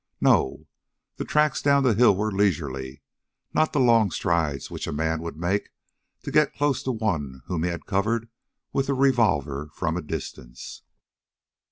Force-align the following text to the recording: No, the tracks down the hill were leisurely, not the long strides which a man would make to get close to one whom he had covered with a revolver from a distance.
No, 0.19 0.65
the 1.17 1.25
tracks 1.25 1.61
down 1.61 1.83
the 1.83 1.93
hill 1.93 2.15
were 2.15 2.31
leisurely, 2.31 3.03
not 3.53 3.71
the 3.71 3.79
long 3.79 4.09
strides 4.09 4.71
which 4.71 4.87
a 4.87 4.91
man 4.91 5.21
would 5.21 5.37
make 5.37 5.69
to 6.23 6.31
get 6.31 6.55
close 6.55 6.81
to 6.81 6.91
one 6.91 7.43
whom 7.45 7.61
he 7.61 7.69
had 7.69 7.85
covered 7.85 8.27
with 8.73 8.89
a 8.89 8.95
revolver 8.95 9.69
from 9.75 9.95
a 9.97 10.01
distance. 10.01 10.81